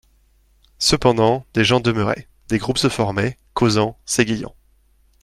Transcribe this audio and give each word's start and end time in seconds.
Cependant, 0.79 1.45
des 1.53 1.63
gens 1.63 1.79
demeuraient, 1.79 2.27
des 2.49 2.57
groupes 2.57 2.79
se 2.79 2.89
formaient, 2.89 3.37
causant, 3.53 3.99
s'égayant. 4.07 4.55